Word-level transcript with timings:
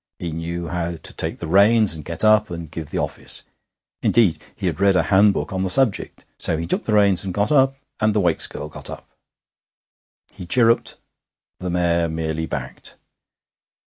He 0.17 0.31
knew 0.31 0.69
how 0.69 0.95
to 0.95 1.13
take 1.13 1.37
the 1.37 1.45
reins, 1.45 1.93
and 1.93 2.03
get 2.03 2.23
up, 2.23 2.49
and 2.49 2.71
give 2.71 2.89
the 2.89 2.97
office; 2.97 3.43
indeed, 4.01 4.43
he 4.55 4.65
had 4.65 4.79
read 4.81 4.95
a 4.95 5.03
handbook 5.13 5.53
on 5.53 5.61
the 5.61 5.69
subject. 5.69 6.25
So 6.39 6.57
he 6.57 6.67
rook 6.71 6.85
the 6.85 6.95
reins 6.95 7.23
and 7.23 7.31
got 7.35 7.51
up, 7.51 7.75
and 7.99 8.15
the 8.15 8.19
Wakes 8.19 8.47
girl 8.47 8.67
got 8.67 8.89
up. 8.89 9.07
He 10.33 10.47
chirruped. 10.47 10.97
The 11.59 11.69
mare 11.69 12.09
merely 12.09 12.47
backed. 12.47 12.97